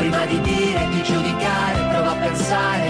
prima 0.00 0.24
di 0.24 0.40
dire, 0.40 0.88
di 0.88 1.02
giudicare, 1.02 1.88
prova 1.90 2.12
a 2.12 2.14
pensare, 2.14 2.88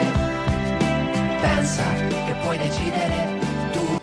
pensa 1.41 1.83
che 2.25 2.37
puoi 2.41 2.57
decidere 2.57 3.39
tu. 3.73 3.99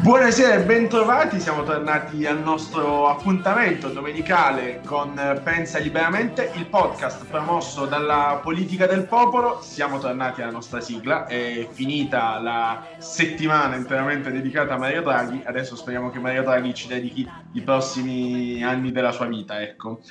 Buonasera 0.00 0.56
e 0.56 0.64
bentrovati, 0.64 1.40
siamo 1.40 1.62
tornati 1.62 2.26
al 2.26 2.42
nostro 2.42 3.08
appuntamento 3.08 3.88
domenicale 3.88 4.82
con 4.84 5.14
Pensa 5.42 5.78
Liberamente, 5.78 6.50
il 6.56 6.66
podcast 6.66 7.24
promosso 7.24 7.86
dalla 7.86 8.38
politica 8.42 8.86
del 8.86 9.04
popolo. 9.04 9.62
Siamo 9.62 9.98
tornati 9.98 10.42
alla 10.42 10.52
nostra 10.52 10.82
sigla, 10.82 11.24
è 11.24 11.66
finita 11.72 12.38
la 12.38 12.84
settimana 12.98 13.76
interamente 13.76 14.30
dedicata 14.30 14.74
a 14.74 14.76
Mario 14.76 15.00
Draghi, 15.00 15.40
adesso 15.46 15.74
speriamo 15.74 16.10
che 16.10 16.18
Mario 16.18 16.42
Draghi 16.42 16.74
ci 16.74 16.86
dedichi 16.86 17.26
i 17.52 17.62
prossimi 17.62 18.62
anni 18.62 18.92
della 18.92 19.10
sua 19.10 19.24
vita, 19.24 19.62
ecco. 19.62 20.02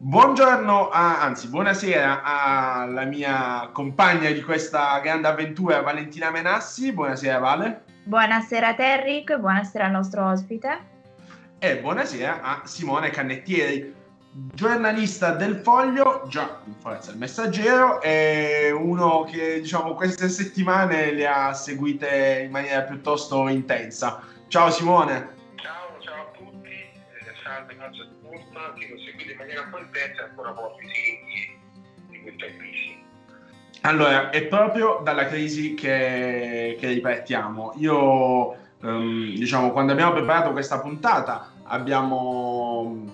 Buongiorno, 0.00 0.90
a, 0.90 1.22
anzi 1.22 1.48
buonasera 1.48 2.22
alla 2.22 3.02
mia 3.02 3.68
compagna 3.72 4.30
di 4.30 4.40
questa 4.42 4.96
grande 5.00 5.26
avventura 5.26 5.80
Valentina 5.82 6.30
Menassi, 6.30 6.92
buonasera 6.92 7.38
Vale. 7.38 7.84
Buonasera 8.04 8.74
Terric, 8.74 9.36
buonasera 9.36 9.86
al 9.86 9.90
nostro 9.90 10.24
ospite. 10.24 10.78
E 11.58 11.78
buonasera 11.78 12.42
a 12.42 12.60
Simone 12.64 13.10
Cannettieri, 13.10 13.92
giornalista 14.54 15.32
del 15.32 15.56
Foglio, 15.56 16.26
già 16.28 16.60
in 16.66 16.74
forza 16.78 17.10
il 17.10 17.18
messaggero, 17.18 18.00
e 18.00 18.70
uno 18.70 19.24
che 19.24 19.60
diciamo 19.60 19.94
queste 19.94 20.28
settimane 20.28 21.10
le 21.10 21.26
ha 21.26 21.52
seguite 21.52 22.42
in 22.44 22.52
maniera 22.52 22.82
piuttosto 22.82 23.48
intensa. 23.48 24.22
Ciao 24.46 24.70
Simone. 24.70 25.34
Ciao, 25.56 25.98
ciao 25.98 26.22
a 26.22 26.30
tutti, 26.36 26.68
eh, 26.70 27.34
salve 27.42 27.76
Calcio 27.76 28.17
Che 28.30 28.88
lo 28.90 28.98
seguite 28.98 29.32
in 29.32 29.38
maniera 29.38 29.62
un 29.62 29.70
po' 29.70 29.78
intensa 29.78 30.24
ancora 30.24 30.50
pochi 30.52 30.86
segni 30.88 31.58
di 32.08 32.20
questa 32.20 32.46
crisi. 32.46 32.96
Allora, 33.82 34.30
è 34.30 34.42
proprio 34.46 35.00
dalla 35.02 35.26
crisi 35.26 35.74
che, 35.74 36.76
che 36.78 36.88
ripartiamo. 36.88 37.74
Io, 37.76 38.52
ehm, 38.82 39.34
diciamo, 39.34 39.70
quando 39.70 39.92
abbiamo 39.92 40.12
preparato 40.12 40.52
questa 40.52 40.80
puntata, 40.80 41.52
abbiamo 41.64 43.04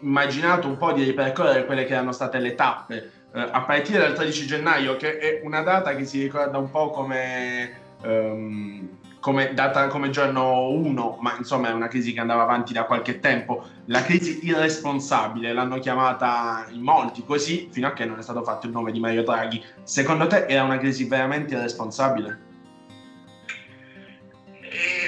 immaginato 0.00 0.68
un 0.68 0.76
po' 0.76 0.92
di 0.92 1.02
ripercorrere 1.02 1.64
quelle 1.64 1.84
che 1.84 1.94
erano 1.94 2.12
state 2.12 2.38
le 2.38 2.54
tappe 2.54 3.10
eh, 3.34 3.40
a 3.40 3.62
partire 3.62 3.98
dal 3.98 4.14
13 4.14 4.46
gennaio, 4.46 4.96
che 4.96 5.18
è 5.18 5.40
una 5.42 5.62
data 5.62 5.96
che 5.96 6.04
si 6.04 6.20
ricorda 6.20 6.58
un 6.58 6.70
po' 6.70 6.90
come, 6.90 7.72
ehm, 8.02 8.93
come 9.24 9.54
data 9.54 9.86
come 9.86 10.10
giorno 10.10 10.68
1, 10.68 11.16
ma 11.22 11.34
insomma 11.38 11.70
è 11.70 11.72
una 11.72 11.88
crisi 11.88 12.12
che 12.12 12.20
andava 12.20 12.42
avanti 12.42 12.74
da 12.74 12.84
qualche 12.84 13.20
tempo. 13.20 13.66
La 13.86 14.02
crisi 14.02 14.44
irresponsabile 14.44 15.54
l'hanno 15.54 15.78
chiamata 15.78 16.66
in 16.68 16.82
molti 16.82 17.24
così, 17.24 17.70
fino 17.72 17.86
a 17.86 17.94
che 17.94 18.04
non 18.04 18.18
è 18.18 18.22
stato 18.22 18.44
fatto 18.44 18.66
il 18.66 18.72
nome 18.72 18.92
di 18.92 19.00
Mario 19.00 19.22
Draghi. 19.22 19.64
Secondo 19.82 20.26
te 20.26 20.44
era 20.44 20.64
una 20.64 20.76
crisi 20.76 21.06
veramente 21.06 21.54
irresponsabile? 21.54 22.38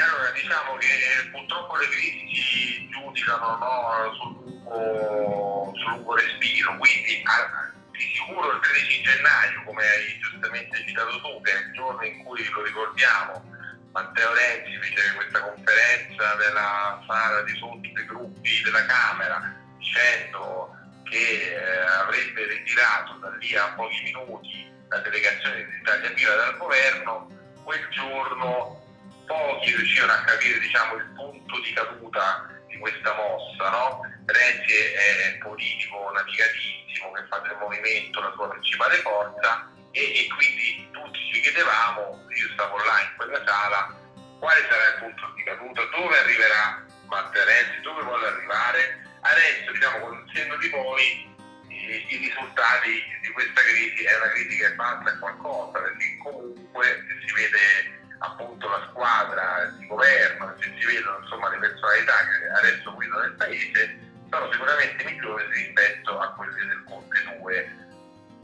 Allora 0.01 0.31
diciamo 0.33 0.79
che 0.79 0.87
eh, 0.87 1.31
purtroppo 1.33 1.77
le 1.77 1.89
crisi 1.91 2.41
si 2.41 2.89
giudicano 2.89 3.59
no, 3.59 4.15
sul, 4.15 4.33
lungo, 4.47 5.73
sul 5.77 5.93
lungo 5.93 6.15
respiro, 6.15 6.75
quindi 6.79 7.21
ah, 7.25 7.71
di 7.93 8.01
sicuro 8.15 8.51
il 8.51 8.61
13 8.61 9.03
gennaio, 9.03 9.63
come 9.67 9.83
hai 9.83 10.19
giustamente 10.23 10.83
citato 10.87 11.21
tu, 11.21 11.39
che 11.43 11.53
è 11.53 11.67
il 11.67 11.73
giorno 11.75 12.03
in 12.03 12.25
cui 12.25 12.43
lo 12.51 12.63
ricordiamo, 12.65 13.56
Matteo 13.97 14.35
Renzi 14.35 14.77
fece 14.77 15.15
questa 15.15 15.41
conferenza 15.41 16.35
della 16.35 17.03
sala 17.07 17.41
di 17.45 17.59
tutti 17.59 17.89
i 17.89 18.05
gruppi 18.05 18.61
della 18.63 18.85
Camera 18.85 19.41
dicendo 19.79 20.77
che 21.05 21.57
eh, 21.57 21.81
avrebbe 21.81 22.45
ritirato 22.45 23.15
da 23.15 23.31
lì 23.41 23.57
a 23.57 23.73
pochi 23.75 24.03
minuti 24.03 24.71
la 24.91 24.99
delegazione 24.99 25.65
di 25.65 25.77
Italia 25.81 26.11
Viva 26.11 26.35
dal 26.35 26.59
governo, 26.59 27.31
quel 27.65 27.89
giorno 27.89 28.85
pochi 29.25 29.75
riuscirono 29.75 30.13
a 30.13 30.25
capire 30.25 30.59
diciamo, 30.59 30.97
il 30.97 31.13
punto 31.15 31.61
di 31.63 31.73
caduta 31.73 32.51
di 32.67 32.77
questa 32.77 33.15
mossa. 33.15 33.71
No? 33.71 34.01
Renzi 34.27 34.75
è 34.75 35.39
politico 35.41 36.13
navigatissimo 36.13 37.13
che 37.13 37.25
fa 37.31 37.39
del 37.39 37.57
movimento 37.59 38.21
la 38.21 38.33
sua 38.37 38.51
principale 38.51 38.97
forza 38.97 39.73
e, 39.97 40.13
e 40.13 40.27
quindi 40.29 40.87
tutti 40.93 41.19
ci 41.33 41.41
chiedevamo, 41.41 42.21
io 42.29 42.49
stavo 42.53 42.77
là 42.85 43.01
in 43.01 43.17
quella 43.17 43.43
sala, 43.47 43.97
quale 44.39 44.61
sarà 44.69 44.85
il 44.93 44.99
punto 45.01 45.33
di 45.35 45.43
caduta, 45.43 45.83
dove 45.97 46.19
arriverà 46.19 46.85
Matteo 47.09 47.45
Renzi, 47.45 47.81
dove 47.81 48.03
vuole 48.03 48.27
arrivare. 48.27 49.01
Adesso 49.21 49.73
diciamo 49.73 49.99
con 50.01 50.21
il 50.21 50.31
senno 50.35 50.57
di 50.59 50.69
poi 50.69 51.35
i, 51.69 52.05
i 52.13 52.17
risultati 52.29 53.03
di 53.23 53.31
questa 53.33 53.61
crisi 53.63 54.05
è 54.05 54.17
una 54.17 54.29
crisi 54.29 54.57
che 54.59 54.75
basta 54.75 55.11
a 55.11 55.19
qualcosa, 55.19 55.81
perché 55.81 56.17
comunque 56.23 57.07
si 57.25 57.33
vede 57.33 58.05
appunto 58.19 58.69
la 58.69 58.87
squadra 58.91 59.65
di 59.79 59.87
governo, 59.87 60.55
se 60.61 60.73
si 60.79 60.85
vedono 60.85 61.21
insomma 61.23 61.49
le 61.49 61.59
personalità 61.59 62.13
che 62.29 62.69
adesso 62.69 62.93
guidano 62.93 63.25
il 63.25 63.33
paese, 63.33 63.99
sono 64.29 64.53
sicuramente 64.53 65.05
migliori 65.05 65.45
rispetto 65.53 66.19
a 66.19 66.29
quelle 66.35 66.67
del 66.67 66.85
Conte 66.85 67.23
2 67.41 67.47
questo 67.47 67.55
è 67.57 67.86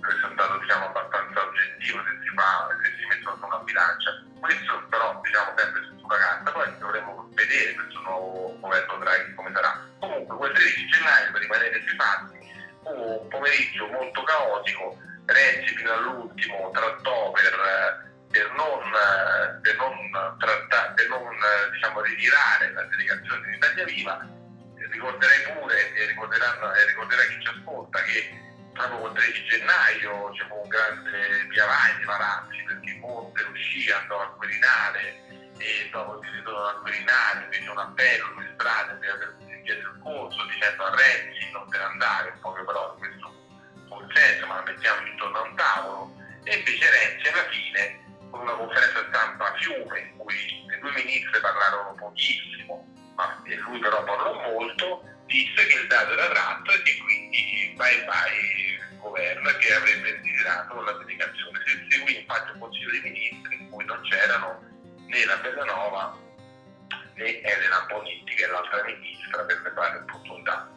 un 0.03 0.35
dato 0.35 0.59
diciamo, 0.59 0.87
abbastanza 0.87 1.43
oggettivo 1.43 2.03
se 2.03 2.19
si, 2.23 2.35
fa, 2.35 2.69
se 2.83 2.91
si 2.99 3.07
mettono 3.07 3.37
su 3.37 3.45
una 3.47 3.59
bilancia. 3.59 4.11
Questo 4.41 4.83
però 4.89 5.21
diciamo 5.23 5.53
sempre 5.57 5.81
sulla 5.99 6.19
carta, 6.19 6.51
poi 6.51 6.79
dovremo 6.79 7.29
vedere 7.35 7.75
questo 7.75 8.01
nuovo 8.01 8.59
governo 8.59 8.99
Draghi 8.99 9.35
come 9.35 9.53
sarà. 9.55 9.81
Comunque 10.01 10.37
quel 10.37 10.53
13 10.53 10.87
gennaio, 10.87 11.33
per 11.33 11.41
rimanere 11.41 11.83
sui 11.87 11.97
fatti, 11.97 12.39
fu 12.83 12.91
un 12.91 13.29
pomeriggio 13.29 13.87
molto 13.87 14.23
caotico, 14.25 14.99
Renzi 15.25 15.77
fino 15.77 15.93
all'ultimo 15.93 16.71
trattò 16.73 17.31
per, 17.31 18.11
per 18.31 18.51
non, 18.53 18.83
per 19.63 19.77
non, 19.77 20.37
tratta, 20.39 20.93
per 20.97 21.09
non 21.09 21.31
diciamo, 21.71 22.01
ritirare 22.01 22.73
la 22.73 22.83
delegazione 22.83 23.49
di 23.49 23.55
Italia 23.55 23.85
Viva. 23.85 24.27
Ricorderei 24.91 25.53
pure, 25.53 25.95
e 25.95 26.07
ricorderà 26.07 27.23
chi 27.29 27.41
ci 27.41 27.49
ascolta, 27.49 28.03
che 28.03 28.52
proprio 28.73 28.99
quel 28.99 29.13
13 29.13 29.45
gennaio 29.45 30.31
c'è 30.33 30.45
un 30.51 30.69
grande 30.69 31.47
via 31.49 31.67
vai 31.67 31.97
di 31.97 32.05
Palazzi 32.05 32.63
perché 32.67 33.01
Conte 33.01 33.43
uscì, 33.43 33.91
andò 33.91 34.21
al 34.21 34.37
Quirinale 34.37 35.21
e 35.59 35.89
dopo 35.91 36.21
il 36.21 36.31
ritorno 36.31 36.67
al 36.67 36.81
Quirinale 36.83 37.49
fece 37.51 37.71
un 37.71 37.79
appello 37.79 38.27
sulle 38.35 38.53
strade 38.55 38.95
per 38.95 39.37
chiedere 39.63 39.89
il 39.89 40.01
corso 40.03 40.45
dicendo 40.47 40.85
a 40.85 40.95
Renzi 40.95 41.51
non 41.53 41.69
per 41.69 41.81
andare, 41.81 42.31
un 42.31 42.41
po' 42.41 42.53
che 42.53 42.63
però 42.65 42.95
questo 42.97 43.33
fu 43.89 44.01
il 44.01 44.11
senso, 44.15 44.47
ma 44.47 44.63
mettiamoci 44.63 45.11
intorno 45.11 45.39
a 45.39 45.43
un 45.43 45.55
tavolo 45.57 46.13
e 46.45 46.57
invece 46.57 46.91
Renzi 46.91 47.29
alla 47.29 47.49
fine 47.49 48.01
con 48.31 48.41
una 48.41 48.55
conferenza 48.55 49.05
stampa 49.09 49.53
a 49.53 49.57
fiume 49.59 50.01
in 50.01 50.17
cui 50.17 50.65
le 50.67 50.79
due 50.79 50.93
ministre 50.93 51.41
parlarono 51.41 51.95
pochissimo, 51.95 52.87
ma 53.15 53.43
lui 53.45 53.79
però 53.79 54.03
parlò 54.05 54.33
molto, 54.51 55.05
disse 55.27 55.67
che 55.67 55.79
il 55.79 55.87
dato 55.87 56.13
era 56.13 56.29
tratto 56.29 56.73
e 56.73 56.83
che 56.83 56.97
quindi 56.99 57.75
bye 57.77 58.05
bye 58.05 58.37
il 58.57 58.62
governo 59.03 59.49
e 59.51 59.59
che 59.59 59.75
avrebbe 59.75 60.23
ritirato 60.23 60.81
la 60.81 60.93
delegazione. 60.93 61.59
Si 61.67 61.87
seguì 61.91 62.21
infatti 62.21 62.53
un 62.55 62.59
consiglio 62.61 62.91
dei 62.91 63.03
ministri 63.03 63.61
in 63.61 63.69
cui 63.71 63.85
non 63.85 64.01
c'erano 64.03 64.63
né 65.07 65.25
la 65.27 65.37
Bellanova 65.37 66.17
né 67.15 67.41
Elena 67.43 67.87
Bonetti 67.89 68.35
che 68.35 68.45
è 68.45 68.49
l'altra 68.49 68.83
ministra 68.85 69.43
per 69.43 69.61
le 69.63 69.71
varie 69.75 70.01
opportunità. 70.01 70.69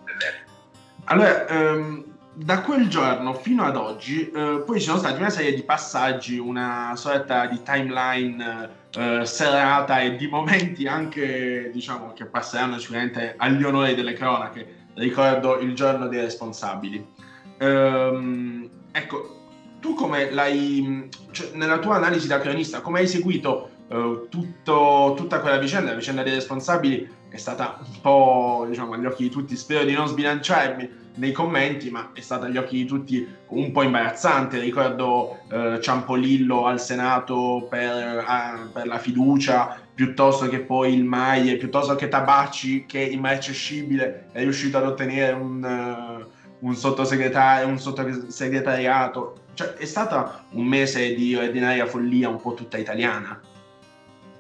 Allora, 1.06 1.48
ehm, 1.48 2.04
da 2.34 2.62
quel 2.62 2.90
giorno 2.90 3.34
fino 3.34 3.64
ad 3.64 3.78
oggi, 3.78 4.30
eh, 4.30 4.64
poi 4.66 4.80
ci 4.80 4.88
sono 4.88 4.98
stati 4.98 5.20
una 5.20 5.30
serie 5.30 5.54
di 5.54 5.64
passaggi, 5.64 6.38
una 6.38 6.94
sorta 6.96 7.46
di 7.46 7.62
timeline 7.62 8.70
eh, 8.92 9.26
serata 9.26 10.00
e 10.00 10.16
di 10.16 10.28
momenti 10.28 10.88
anche, 10.88 11.70
diciamo, 11.72 12.14
che 12.14 12.26
passeranno 12.26 12.78
sicuramente 12.80 13.36
agli 13.38 13.64
onori 13.64 13.96
delle 13.96 14.14
cronache. 14.14 14.88
Ricordo 14.96 15.60
il 15.60 15.76
giorno 15.76 16.08
dei 16.08 16.22
responsabili. 16.22 17.15
Ehm, 17.58 18.70
ecco, 18.92 19.36
tu 19.80 19.94
come 19.94 20.32
l'hai, 20.32 21.10
cioè, 21.32 21.52
nella 21.54 21.80
tua 21.80 21.96
analisi 21.96 22.28
da 22.28 22.40
cronista, 22.40 22.82
come 22.82 23.00
hai 23.00 23.08
seguito 23.08 23.70
eh, 23.88 24.28
tutto, 24.30 25.14
tutta 25.16 25.40
quella 25.40 25.58
vicenda, 25.58 25.92
la 25.92 25.98
vicenda 25.98 26.24
dei 26.24 26.34
responsabili, 26.34 27.08
è 27.30 27.38
stata 27.38 27.80
un 27.80 28.02
po', 28.02 28.66
diciamo, 28.68 28.94
agli 28.94 29.06
occhi 29.06 29.24
di 29.24 29.30
tutti, 29.30 29.56
spero 29.56 29.84
di 29.84 29.94
non 29.94 30.08
sbilanciarmi, 30.08 31.04
nei 31.16 31.32
commenti, 31.32 31.90
ma 31.90 32.12
è 32.14 32.22
stata 32.22 32.46
agli 32.46 32.58
occhi 32.58 32.78
di 32.78 32.86
tutti 32.86 33.26
un 33.48 33.72
po' 33.72 33.84
imbarazzante. 33.84 34.60
Ricordo 34.60 35.40
eh, 35.50 35.80
Ciampolillo 35.82 36.66
al 36.66 36.80
Senato 36.80 37.68
per, 37.70 38.26
uh, 38.28 38.72
per, 38.72 38.88
la 38.88 38.98
fiducia, 38.98 39.80
piuttosto 39.94 40.48
che 40.48 40.60
poi 40.60 40.94
il 40.94 41.06
Maie, 41.06 41.58
piuttosto 41.58 41.96
che 41.96 42.10
Tabacci, 42.10 42.86
che 42.86 43.00
immarcescibile 43.00 44.30
è 44.32 44.42
riuscito 44.42 44.78
ad 44.78 44.88
ottenere 44.88 45.34
un, 45.34 45.64
uh, 45.64 46.35
un, 46.66 46.76
sottosegretario, 46.76 47.68
un 47.68 47.80
sottosegretariato. 47.80 49.46
Cioè, 49.54 49.74
è 49.76 49.86
stato 49.86 50.46
un 50.52 50.66
mese 50.66 51.14
di 51.14 51.36
ordinaria 51.36 51.86
follia 51.86 52.28
un 52.28 52.42
po' 52.42 52.56
tutta 52.56 52.78
italiana. 52.78 53.40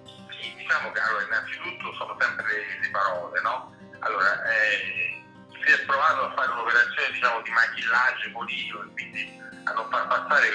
Sì, 0.04 0.54
diciamo 0.58 0.92
che 0.92 1.00
allora, 1.00 1.24
innanzitutto 1.24 1.94
sono 1.94 2.18
sempre 2.20 2.46
le, 2.46 2.80
le 2.82 2.90
parole, 2.90 3.42
no? 3.42 3.74
Allora, 4.00 4.44
eh, 4.44 5.24
si 5.64 5.72
è 5.72 5.86
provato 5.86 6.26
a 6.26 6.34
fare 6.36 6.52
un'operazione 6.52 7.14
diciamo, 7.14 7.42
di 7.42 7.52
machillaggio 7.52 8.32
politico 8.34 8.86
quindi 8.94 9.42
a 9.64 9.74
non 9.74 9.90
far 9.90 10.08
passare 10.08 10.46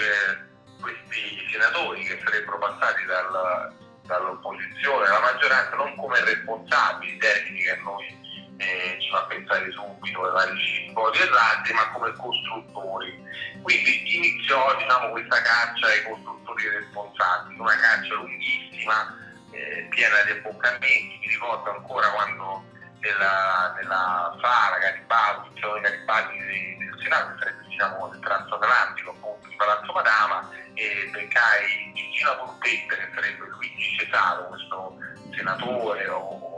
questi 0.80 1.48
senatori 1.50 2.04
che 2.04 2.20
sarebbero 2.22 2.58
passati 2.58 3.04
dal, 3.06 3.74
dall'opposizione 4.06 5.06
alla 5.06 5.20
maggioranza 5.20 5.74
non 5.74 5.96
come 5.96 6.22
responsabili 6.22 7.18
tecnici 7.18 7.64
che 7.64 7.72
a 7.72 7.82
noi 7.82 8.19
eh, 8.60 8.98
ci 9.00 9.08
fa 9.08 9.24
pensare 9.24 9.70
subito 9.72 10.22
ai 10.22 10.32
vari 10.32 10.52
di 10.52 11.18
errati, 11.18 11.72
ma 11.72 11.88
come 11.92 12.12
costruttori. 12.12 13.18
Quindi 13.62 14.16
iniziò 14.16 14.76
diciamo, 14.76 15.10
questa 15.10 15.40
caccia 15.40 15.86
ai 15.86 16.02
costruttori 16.04 16.68
responsabili, 16.68 17.58
una 17.58 17.76
caccia 17.76 18.14
lunghissima, 18.14 19.16
eh, 19.52 19.86
piena 19.88 20.22
di 20.24 20.30
abboccamenti, 20.32 21.18
mi 21.20 21.28
ricordo 21.28 21.70
ancora 21.70 22.08
quando 22.10 22.64
nella, 23.00 23.74
nella 23.80 24.36
sala 24.40 24.78
Garibaldi, 24.78 25.48
il 25.54 25.60
salone 25.60 25.80
Garibaldi 25.80 26.38
del 26.38 26.98
Senato, 27.02 27.38
sarebbe 27.38 27.64
diciamo 27.66 28.08
del 28.08 28.20
transatlantico 28.20 29.10
appunto 29.10 29.48
di 29.48 29.56
Palazzo 29.56 29.92
Madama, 29.92 30.48
e 30.74 31.08
beccai 31.10 31.92
Gigina 31.94 32.36
Polpetta, 32.36 32.94
che 32.94 33.08
sarebbe 33.14 33.46
Luigi 33.46 33.96
Cesaro, 33.96 34.48
questo 34.48 34.96
senatore 35.34 36.08
o 36.08 36.49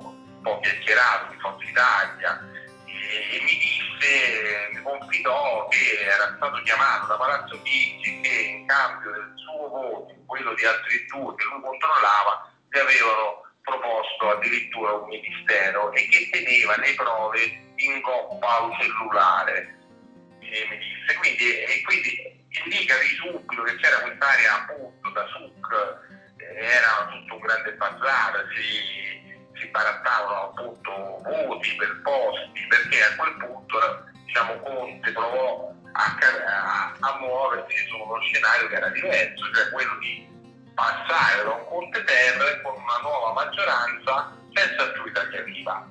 po' 0.43 0.61
chiacchierato 0.61 1.33
di 1.33 1.39
Forza 1.41 1.65
Italia, 1.65 2.49
e, 2.85 3.37
e 3.37 3.43
mi 3.43 3.57
disse, 3.59 4.69
mi 4.73 4.83
confidò 4.83 5.69
che 5.69 6.05
era 6.05 6.35
stato 6.37 6.63
chiamato 6.63 7.07
da 7.07 7.17
Palazzo 7.17 7.63
Chigi 7.63 8.21
che 8.21 8.29
in 8.29 8.67
cambio 8.67 9.11
del 9.11 9.33
suo 9.37 9.69
voto, 9.69 10.15
quello 10.27 10.55
di 10.55 10.65
altri 10.65 11.07
due 11.07 11.35
che 11.37 11.45
lui 11.45 11.61
controllava, 11.61 12.53
gli 12.71 12.79
avevano 12.79 13.43
proposto 13.63 14.31
addirittura 14.31 14.93
un 14.93 15.09
ministero 15.09 15.93
e 15.93 16.09
che 16.09 16.29
teneva 16.31 16.77
le 16.77 16.95
prove 16.95 17.63
in 17.77 18.03
coppa 18.03 18.59
al 18.59 18.77
cellulare. 18.81 19.79
E 20.41 20.67
mi 20.69 20.79
disse, 20.79 21.15
quindi, 21.19 21.59
e 21.59 21.83
quindi 21.83 22.41
indica 22.65 22.99
di 22.99 23.09
subito 23.17 23.63
che 23.63 23.77
c'era 23.77 24.01
quest'area 24.01 24.55
appunto 24.55 25.11
da 25.11 25.27
SUC, 25.27 26.11
era 26.55 27.09
tutto 27.11 27.35
un 27.35 27.41
grande 27.41 27.73
bazar, 27.75 28.47
si, 28.55 29.02
si 29.73 29.79
barattavano 29.81 30.43
appunto 30.51 30.93
voti 31.25 31.75
per 31.77 32.01
posti, 32.03 32.67
perché 32.69 33.03
a 33.03 33.17
quel 33.17 33.37
punto 33.37 34.05
diciamo, 34.27 34.61
Conte 34.61 35.13
provò 35.13 35.73
a, 35.93 36.17
a, 36.21 36.93
a 37.01 37.19
muoversi 37.19 37.87
su 37.89 37.97
uno 37.97 38.21
scenario 38.21 38.69
che 38.69 38.77
era 38.77 38.89
diverso, 38.89 39.53
cioè 39.53 39.71
quello 39.71 39.99
di 40.01 40.29
passare 40.75 41.43
da 41.43 41.51
un 41.55 41.65
Conte 41.67 42.05
Terra 42.05 42.61
con 42.61 42.75
una 42.75 42.99
nuova 43.01 43.33
maggioranza 43.33 44.37
senza 44.53 44.91
più 44.91 45.07
Italia 45.07 45.43
Viva. 45.43 45.89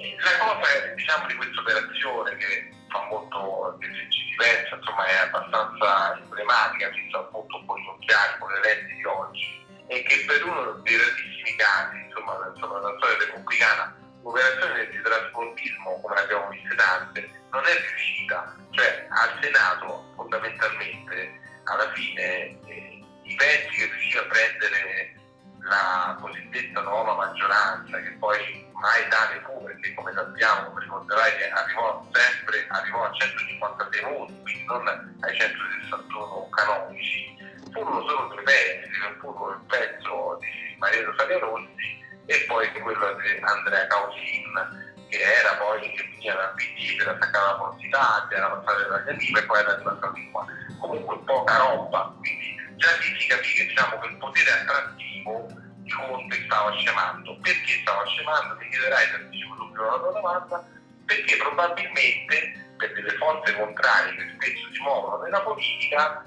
La 0.00 0.44
cosa 0.44 0.86
diciamo, 0.94 1.26
di 1.26 1.34
questa 1.34 1.60
operazione 1.60 2.36
che 2.36 2.72
fa 2.88 3.06
molto, 3.10 3.76
che 3.80 3.86
se 3.86 4.10
ci 4.10 4.20
si 4.30 4.34
pensa, 4.36 4.76
insomma, 4.76 5.04
è 5.04 5.16
abbastanza 5.16 6.16
emblematica, 6.16 6.88
vista 6.88 7.18
appunto 7.18 7.56
un 7.56 7.66
po' 7.66 7.78
gli 7.78 7.86
occhiali 7.86 8.38
con 8.38 8.50
le 8.50 8.60
lenti 8.60 8.94
di 8.94 9.04
oggi, 9.04 9.66
è 9.90 10.02
che 10.04 10.24
per 10.24 10.44
uno 10.46 10.70
dei 10.86 10.96
rarissimi 10.96 11.56
casi, 11.56 11.98
insomma, 12.06 12.38
insomma 12.54 12.78
la 12.78 12.94
storia 12.96 13.18
repubblicana, 13.18 13.96
l'operazione 14.22 14.88
di 14.88 15.02
traspontismo, 15.02 16.00
come 16.00 16.14
l'abbiamo 16.14 16.48
visto 16.48 16.74
tante, 16.76 17.28
non 17.50 17.64
è 17.66 17.74
riuscita. 17.74 18.54
Cioè 18.70 19.06
al 19.10 19.38
Senato 19.42 20.12
fondamentalmente 20.14 21.40
alla 21.64 21.90
fine 21.92 22.56
eh, 22.66 23.02
i 23.22 23.34
pezzi 23.34 23.74
che 23.74 23.90
riuscì 23.90 24.16
a 24.16 24.22
prendere 24.30 25.14
la 25.62 26.16
cosiddetta 26.20 26.80
nuova 26.82 27.14
maggioranza, 27.14 28.00
che 28.00 28.10
poi 28.20 28.64
mai 28.72 29.08
tale 29.08 29.42
fu, 29.44 29.64
perché 29.64 29.92
come 29.94 30.12
sappiamo, 30.14 30.68
come 30.68 30.82
ricorderai, 30.82 31.50
arrivò 31.50 32.06
sempre 32.12 32.64
arrivò 32.68 33.04
a 33.06 33.12
156 33.12 34.02
voti, 34.04 34.40
quindi 34.42 34.64
non 34.66 34.86
ai 34.86 35.36
161 35.36 36.48
canonici, 36.50 37.36
furono 37.72 38.06
solo 38.06 38.28
due 38.28 38.42
pezzi, 38.42 38.90
furono 39.18 39.52
il 39.52 39.64
pezzo 39.66 40.38
di 40.40 40.76
Maria 40.78 41.04
Rosaria 41.04 41.38
Rossi 41.38 42.04
e 42.26 42.44
poi 42.46 42.70
quello 42.72 43.12
di 43.14 43.40
Andrea 43.42 43.86
Causin, 43.86 45.04
che 45.08 45.18
era 45.18 45.54
poi 45.56 45.80
che 45.92 46.08
veniva 46.14 46.34
dal 46.34 46.54
PD, 46.54 47.00
era 47.00 47.10
attaccata 47.12 47.48
alla 47.48 47.58
Forza 47.58 47.86
Italia, 47.86 48.36
era 48.36 48.50
passata 48.50 48.82
dalla 48.82 49.04
Caliva 49.04 49.38
e 49.40 49.44
poi 49.44 49.58
era 49.58 49.72
arrivata 49.72 50.10
di 50.14 50.30
qua. 50.30 50.46
Comunque 50.78 51.18
poca 51.24 51.56
roba, 51.58 52.14
quindi 52.18 52.54
già 52.76 52.88
si 53.00 53.26
capisce 53.26 53.66
diciamo, 53.66 53.98
che 53.98 54.08
il 54.08 54.16
potere 54.16 54.50
attrattivo 54.50 55.48
di 55.76 55.90
Conte 55.90 56.42
stava 56.44 56.72
scemando. 56.72 57.38
Perché 57.42 57.80
stava 57.82 58.04
scemando? 58.06 58.54
Mi 58.54 58.68
chiederai 58.68 59.06
se 59.06 59.14
anticipo 59.14 59.54
subito 59.56 59.82
la 59.82 59.98
tua 59.98 60.12
domanda, 60.12 60.64
perché 61.04 61.36
probabilmente 61.36 62.68
per 62.76 62.92
delle 62.94 63.12
forze 63.16 63.54
contrarie 63.56 64.14
che 64.14 64.30
spesso 64.38 64.72
si 64.72 64.80
muovono 64.80 65.22
nella 65.22 65.42
politica 65.42 66.24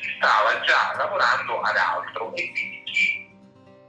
si 0.00 0.14
stava 0.16 0.60
già 0.60 0.94
lavorando 0.96 1.60
ad 1.60 1.76
altro. 1.76 2.34
E 2.34 2.50
quindi 2.50 2.82
chi 2.84 3.30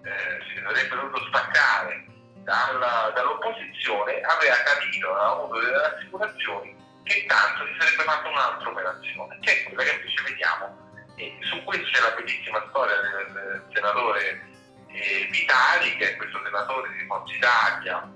eh, 0.04 0.44
si 0.48 0.62
sarebbe 0.64 0.96
dovuto 0.96 1.26
staccare 1.28 2.06
dalla, 2.44 3.12
dall'opposizione 3.14 4.22
aveva 4.22 4.56
capito, 4.64 5.10
aveva 5.12 5.32
avuto 5.32 5.60
delle 5.60 5.82
rassicurazioni 5.82 6.76
che 7.04 7.26
tanto 7.26 7.66
si 7.66 7.76
sarebbe 7.80 8.04
fatta 8.04 8.28
un'altra 8.30 8.70
operazione, 8.70 9.38
che 9.42 9.52
è 9.52 9.64
quella 9.64 9.84
che 9.84 9.96
invece 9.96 10.24
vediamo. 10.24 10.86
E 11.16 11.38
su 11.42 11.64
questo 11.64 11.90
c'è 11.90 12.02
la 12.02 12.16
bellissima 12.16 12.64
storia 12.70 12.96
del, 13.02 13.32
del 13.34 13.66
senatore 13.74 14.46
eh, 14.88 15.28
Vitali, 15.32 15.96
che 15.98 16.12
è 16.12 16.16
questo 16.18 16.40
senatore 16.44 16.90
di 16.92 17.06
Forza 17.06 17.34
Italia, 17.34 18.12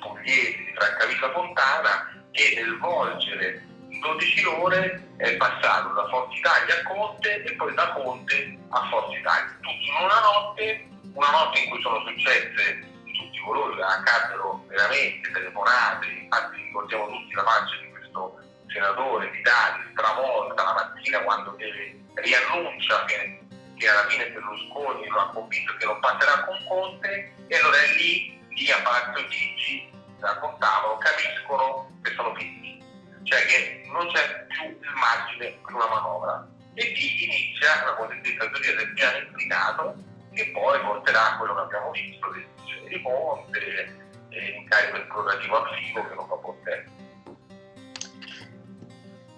pugliese 0.00 0.64
di 0.64 0.72
Francavilla 0.74 1.32
Fontana, 1.32 2.24
che 2.30 2.52
nel 2.54 2.78
volgere 2.78 3.64
12 4.00 4.44
ore 4.46 5.14
è 5.16 5.36
passato 5.36 5.92
da 5.92 6.08
Forza 6.08 6.36
Italia 6.36 6.74
a 6.74 6.82
Conte 6.88 7.42
e 7.42 7.52
poi 7.54 7.74
da 7.74 7.92
Conte 7.92 8.58
a 8.70 8.88
Forza 8.88 9.16
Italia. 9.16 9.56
Tutto 9.60 9.70
in 9.70 10.04
una 10.04 10.20
notte, 10.20 10.88
una 11.14 11.30
notte 11.30 11.58
in 11.60 11.70
cui 11.70 11.80
sono 11.82 12.00
successe 12.06 12.88
di 13.04 13.12
tutti 13.12 13.38
che 13.76 13.82
accaddero 13.82 14.64
veramente 14.68 15.30
telefonate, 15.30 16.06
infatti 16.06 16.62
ricordiamo 16.62 17.06
tutti 17.08 17.34
la 17.34 17.44
faccia 17.44 17.76
di 17.80 17.90
questo 17.90 18.38
senatore 18.72 19.30
Vitali 19.30 19.82
stravolta 19.92 20.62
la 20.62 20.72
mattina 20.72 21.20
quando 21.20 21.50
deve 21.52 22.00
riannuncia 22.14 23.04
che, 23.04 23.40
che 23.76 23.88
alla 23.88 24.06
fine 24.08 24.30
Berlusconi 24.30 25.08
lo 25.08 25.18
ha 25.18 25.30
convinto 25.30 25.74
che 25.76 25.86
non 25.86 26.00
passerà 26.00 26.44
con 26.44 26.56
Conte 26.68 27.32
e 27.48 27.56
allora 27.56 27.76
è 27.76 27.94
lì, 27.96 28.38
lì 28.48 28.70
a 28.70 28.80
Palazzo 28.82 29.26
Gigi 29.28 29.90
raccontavano, 30.20 30.98
capiscono 30.98 31.90
che 32.02 32.12
sono 32.14 32.34
finiti, 32.34 32.79
cioè 33.22 33.44
che 33.46 33.82
non 33.92 34.06
c'è 34.08 34.46
più 34.46 34.68
il 34.70 34.94
margine 34.94 35.58
per 35.64 35.74
una 35.74 35.88
manovra 35.88 36.48
e 36.74 36.84
lì 36.84 37.24
inizia 37.24 37.84
la 37.84 37.94
cosiddetta 37.94 38.48
teoria 38.48 38.74
del 38.76 38.92
piano 38.94 39.18
implicato 39.18 39.94
che 40.32 40.50
poi 40.52 40.80
porterà 40.80 41.32
a 41.32 41.38
quello 41.38 41.54
che 41.54 41.60
abbiamo 41.60 41.90
visto, 41.90 42.30
le 42.30 42.46
decisioni 42.56 42.88
di 42.88 43.02
Conte, 43.02 43.96
l'incarico 44.28 44.96
esplorativo 44.96 45.56
attivo 45.62 46.08
che 46.08 46.14
non 46.14 46.26
va 46.28 46.34
a 46.34 46.54
tempo. 46.64 46.99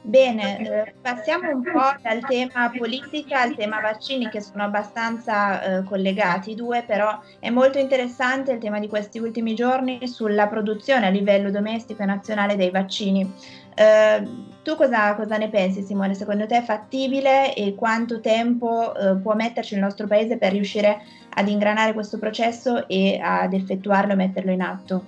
Bene, 0.04 0.58
eh, 0.58 0.94
passiamo 1.00 1.48
un 1.48 1.62
po' 1.62 1.94
dal 2.02 2.26
tema 2.26 2.72
politica 2.76 3.40
al 3.40 3.54
tema 3.54 3.80
vaccini 3.80 4.28
che 4.28 4.40
sono 4.40 4.64
abbastanza 4.64 5.62
eh, 5.62 5.84
collegati 5.84 6.50
i 6.50 6.54
due, 6.56 6.82
però 6.82 7.20
è 7.38 7.50
molto 7.50 7.78
interessante 7.78 8.50
il 8.50 8.58
tema 8.58 8.80
di 8.80 8.88
questi 8.88 9.20
ultimi 9.20 9.54
giorni 9.54 10.08
sulla 10.08 10.48
produzione 10.48 11.06
a 11.06 11.10
livello 11.10 11.52
domestico 11.52 12.02
e 12.02 12.06
nazionale 12.06 12.56
dei 12.56 12.70
vaccini. 12.70 13.32
Eh, 13.76 14.28
tu 14.64 14.74
cosa, 14.74 15.14
cosa, 15.14 15.36
ne 15.36 15.48
pensi 15.48 15.82
Simone? 15.82 16.14
Secondo 16.14 16.46
te 16.46 16.58
è 16.58 16.62
fattibile 16.62 17.54
e 17.54 17.76
quanto 17.76 18.20
tempo 18.20 18.96
eh, 18.96 19.16
può 19.18 19.34
metterci 19.34 19.74
il 19.74 19.80
nostro 19.80 20.08
paese 20.08 20.36
per 20.36 20.50
riuscire 20.50 21.00
ad 21.32 21.48
ingranare 21.48 21.92
questo 21.92 22.18
processo 22.18 22.88
e 22.88 23.20
ad 23.22 23.52
effettuarlo 23.52 24.14
e 24.14 24.16
metterlo 24.16 24.50
in 24.50 24.62
atto? 24.62 25.04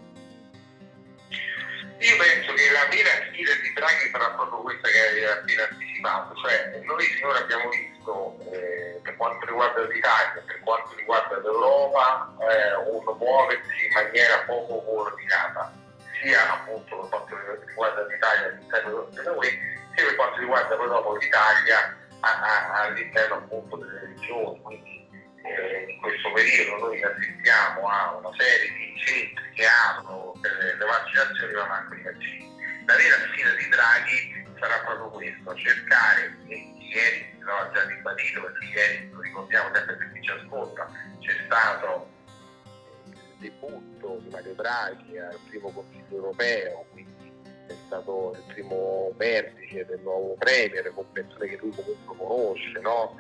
Io 1.98 2.16
penso 2.16 2.52
che 2.52 2.70
la 2.70 2.88
vera 2.90 3.23
Draghi 3.74 4.08
sarà 4.10 4.30
proprio 4.30 4.60
questa 4.60 4.88
che 4.88 4.98
hai 4.98 5.24
appena 5.24 5.68
anticipato, 5.68 6.34
cioè 6.36 6.80
noi 6.84 7.04
finora 7.04 7.38
abbiamo 7.38 7.68
visto 7.70 8.38
eh, 8.52 9.00
per 9.02 9.16
quanto 9.16 9.46
riguarda 9.46 9.82
l'Italia, 9.82 10.42
per 10.46 10.60
quanto 10.60 10.94
riguarda 10.94 11.38
l'Europa, 11.38 12.36
eh, 12.38 12.74
un 12.88 13.16
muoversi 13.18 13.86
in 13.86 13.92
maniera 13.92 14.38
poco 14.46 14.80
coordinata. 14.82 15.72
sia 16.22 16.52
appunto 16.52 16.96
per 16.96 17.08
quanto 17.08 17.64
riguarda 17.66 18.06
l'Italia 18.06 18.46
all'interno 18.46 19.08
della 19.10 19.32
UE, 19.32 19.50
sia 19.94 20.04
per 20.06 20.14
quanto 20.14 20.38
riguarda 20.38 20.76
poi 20.76 20.88
dopo 20.88 21.16
l'Italia 21.16 21.98
all'interno 22.20 23.34
appunto 23.34 23.76
delle 23.76 24.00
regioni. 24.00 24.60
Quindi 24.62 25.08
eh, 25.42 25.90
in 25.90 26.00
questo 26.00 26.30
periodo 26.32 26.86
noi 26.86 27.02
assistiamo 27.02 27.88
a 27.88 28.14
una 28.14 28.30
serie 28.38 28.70
di 28.70 28.94
centri 29.04 29.50
che 29.54 29.66
aprono 29.66 30.32
per 30.40 30.76
le 30.78 30.84
vaccinazioni 30.84 31.52
ma 31.54 31.66
manco 31.66 31.94
i 31.94 32.02
vaccini. 32.02 32.53
La 32.86 32.96
vera 32.96 33.16
sfida 33.28 33.54
di 33.54 33.68
Draghi 33.68 34.46
sarà 34.58 34.78
proprio 34.84 35.08
questo, 35.10 35.54
cercare, 35.56 36.36
e 36.46 36.54
ieri 36.78 37.38
l'ho 37.40 37.70
già 37.72 37.84
ribadito 37.84 38.40
perché 38.42 38.64
ieri 38.66 39.10
lo 39.10 39.20
ricordiamo 39.20 39.74
sempre 39.74 39.96
per 39.96 40.12
chi 40.12 40.22
ci 40.22 40.30
ascolta, 40.30 40.90
c'è 41.20 41.32
stato 41.46 42.10
il 43.06 43.18
debutto 43.38 44.18
di 44.22 44.28
Mario 44.30 44.54
Draghi 44.54 45.18
al 45.18 45.38
primo 45.48 45.70
Consiglio 45.70 46.16
europeo, 46.16 46.86
quindi 46.92 47.32
è 47.66 47.74
stato 47.86 48.32
il 48.36 48.52
primo 48.52 49.12
vertice 49.16 49.86
del 49.86 50.00
nuovo 50.00 50.34
Premier 50.34 50.92
con 50.92 51.10
persone 51.12 51.48
che 51.48 51.56
lui 51.56 51.70
comunque 51.74 52.16
conosce, 52.16 52.80
no? 52.80 53.16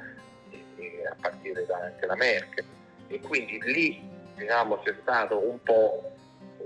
e, 0.50 0.64
e 0.76 1.06
a 1.06 1.16
partire 1.20 1.64
da, 1.66 1.76
anche 1.78 2.06
da 2.06 2.14
Merkel. 2.14 2.64
E 3.08 3.20
quindi 3.20 3.60
lì 3.62 4.00
diciamo, 4.36 4.78
c'è 4.80 4.94
stato 5.00 5.38
un 5.38 5.62
po' 5.62 6.13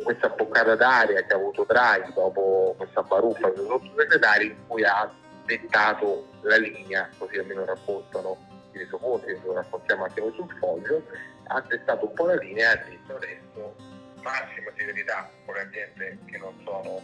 questa 0.02 0.28
boccata 0.28 0.74
d'aria 0.74 1.22
che 1.22 1.32
ha 1.32 1.36
avuto 1.36 1.64
Draghi 1.64 2.12
dopo 2.12 2.74
questa 2.76 3.02
baruffa 3.02 3.50
dei 3.50 3.66
sottosegretari 3.66 4.46
in 4.46 4.66
cui 4.66 4.84
ha 4.84 5.10
dettato 5.44 6.28
la 6.42 6.56
linea, 6.56 7.08
così 7.18 7.38
almeno 7.38 7.64
raccontano 7.64 8.36
i 8.72 8.78
resoconti, 8.78 9.38
lo 9.42 9.54
raccontiamo 9.54 10.04
anche 10.04 10.20
noi 10.20 10.32
sul 10.34 10.50
foglio, 10.58 11.02
ha 11.48 11.60
dettato 11.62 12.06
un 12.06 12.12
po' 12.14 12.26
la 12.26 12.36
linea 12.36 12.72
e 12.72 12.72
ha 12.72 12.84
detto 12.84 13.16
adesso 13.16 13.74
massima 14.22 14.70
severità 14.76 15.30
con 15.44 15.54
le 15.54 15.60
aziende 15.62 16.18
che 16.26 16.38
non 16.38 16.54
sono 16.64 17.00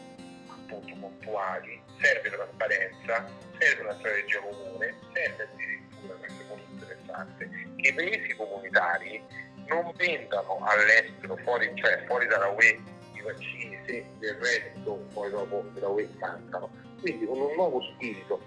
appunto 0.48 0.94
puntuali, 0.98 1.82
serve 2.00 2.30
trasparenza, 2.30 3.26
serve 3.58 3.82
una 3.82 3.94
strategia 3.94 4.40
comune, 4.40 4.94
serve 5.12 5.48
addirittura, 5.50 6.14
questo 6.14 6.42
è 6.42 6.46
molto 6.48 6.70
interessante, 6.70 7.48
che 7.76 7.88
i 7.88 7.94
paesi 7.94 8.34
comunitari 8.34 9.22
non 9.68 9.92
vendano 9.97 10.59
all'estero, 10.62 11.37
fuori, 11.44 11.71
cioè 11.75 12.04
fuori 12.06 12.26
dalla 12.26 12.49
UE, 12.49 12.80
i 13.14 13.21
vaccini 13.23 13.78
se 13.87 14.04
del 14.18 14.35
resto 14.35 15.06
poi 15.12 15.30
dopo 15.30 15.64
della 15.73 15.88
UE 15.88 16.09
mancano. 16.18 16.71
Quindi 17.00 17.26
con 17.26 17.38
un 17.38 17.54
nuovo 17.54 17.83
spirito, 17.94 18.40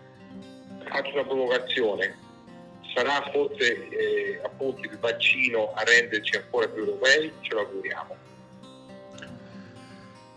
faccio 0.90 1.14
una 1.14 1.24
provocazione, 1.26 2.18
sarà 2.94 3.30
forse 3.32 3.90
eh, 3.90 4.42
appunto 4.44 4.82
il 4.82 4.98
vaccino 5.00 5.74
a 5.74 5.84
renderci 5.84 6.38
ancora 6.38 6.68
più 6.68 6.84
europei? 6.84 7.32
Ce 7.42 7.54
lo 7.54 7.62
auguriamo. 7.62 8.16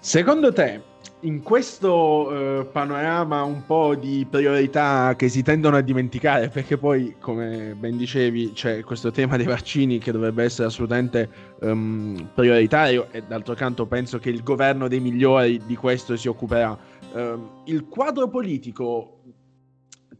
Secondo 0.01 0.53
te 0.53 0.90
in 1.23 1.43
questo 1.43 2.61
eh, 2.61 2.65
panorama 2.65 3.43
un 3.43 3.65
po' 3.67 3.95
di 3.95 4.27
priorità 4.29 5.15
che 5.17 5.29
si 5.29 5.43
tendono 5.43 5.77
a 5.77 5.81
dimenticare, 5.81 6.49
perché 6.49 6.79
poi, 6.79 7.17
come 7.19 7.75
ben 7.79 7.97
dicevi, 7.97 8.53
c'è 8.53 8.83
questo 8.83 9.11
tema 9.11 9.37
dei 9.37 9.47
vaccini 9.47 9.99
che 9.99 10.13
dovrebbe 10.13 10.45
essere 10.45 10.69
assolutamente 10.69 11.29
um, 11.61 12.29
prioritario 12.35 13.09
e 13.11 13.23
d'altro 13.23 13.55
canto 13.55 13.87
penso 13.87 14.19
che 14.19 14.31
il 14.31 14.43
governo 14.43 14.89
dei 14.89 15.01
migliori 15.01 15.61
di 15.67 15.77
questo 15.77 16.17
si 16.17 16.29
occuperà. 16.29 16.77
Um, 17.13 17.63
il 17.65 17.87
quadro 17.87 18.29
politico 18.29 19.21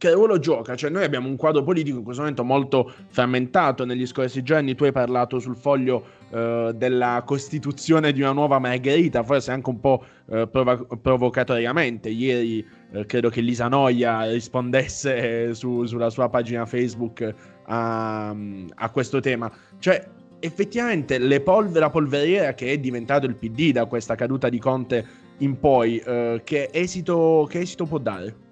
che 0.01 0.13
ruolo 0.13 0.39
gioca? 0.39 0.77
Cioè, 0.77 0.89
noi 0.89 1.05
abbiamo 1.05 1.29
un 1.29 1.37
quadro 1.37 1.63
politico 1.63 1.99
in 1.99 2.05
questo 2.05 2.23
momento 2.23 2.43
molto 2.43 2.91
frammentato. 3.09 3.85
Negli 3.85 4.07
scorsi 4.07 4.43
giorni 4.43 4.75
tu 4.75 4.85
hai 4.85 4.93
parlato 4.93 5.39
sul 5.39 5.57
foglio 5.57 6.03
eh, 6.31 6.73
della 6.75 7.23
costituzione 7.27 8.11
di 8.11 8.23
una 8.23 8.33
nuova 8.33 8.59
Margherita, 8.59 9.23
forse 9.23 9.51
anche 9.51 9.69
un 9.69 9.79
po' 9.79 10.03
eh, 10.31 10.49
prov- 10.49 10.97
provocatoriamente. 10.97 12.09
Ieri 12.09 12.67
eh, 12.93 13.05
credo 13.05 13.29
che 13.29 13.43
Lisa 13.43 13.69
Noia 13.69 14.31
rispondesse 14.31 15.53
su, 15.53 15.85
sulla 15.85 16.09
sua 16.09 16.31
pagina 16.31 16.65
Facebook 16.65 17.35
a, 17.67 18.31
a 18.31 18.91
questo 18.91 19.21
tema. 19.21 19.53
Cioè, 19.79 20.03
effettivamente 20.39 21.43
polve- 21.43 21.79
la 21.79 21.91
polveriera 21.91 22.55
che 22.55 22.73
è 22.73 22.79
diventato 22.79 23.27
il 23.27 23.35
PD 23.35 23.73
da 23.73 23.85
questa 23.85 24.15
caduta 24.15 24.49
di 24.49 24.59
Conte 24.59 25.07
in 25.41 25.61
poi, 25.61 25.99
eh, 25.99 26.41
che, 26.43 26.71
esito, 26.73 27.47
che 27.51 27.59
esito 27.59 27.85
può 27.85 27.99
dare? 27.99 28.49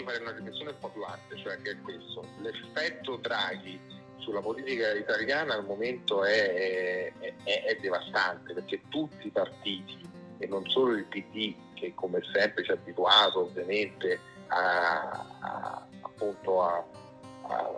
Io 0.00 0.06
farei 0.06 0.20
una 0.20 0.32
riflessione 0.32 0.70
un 0.70 0.78
po' 0.78 0.88
più 0.88 1.02
ampia, 1.02 1.36
cioè 1.36 1.56
che 1.62 1.70
è 1.72 1.80
questo. 1.82 2.24
L'effetto 2.40 3.16
Draghi 3.16 3.78
sulla 4.16 4.40
politica 4.40 4.92
italiana 4.92 5.54
al 5.54 5.64
momento 5.64 6.24
è, 6.24 7.12
è, 7.18 7.34
è, 7.44 7.64
è 7.64 7.78
devastante 7.80 8.52
perché 8.52 8.82
tutti 8.88 9.26
i 9.26 9.30
partiti 9.30 9.98
e 10.38 10.46
non 10.46 10.68
solo 10.68 10.92
il 10.92 11.04
PD 11.04 11.54
che 11.74 11.92
come 11.94 12.20
sempre 12.32 12.64
ci 12.64 12.70
ha 12.70 12.74
abituato 12.74 13.40
ovviamente 13.40 14.18
a, 14.48 15.26
a, 15.40 15.86
appunto 16.00 16.62
a, 16.62 16.84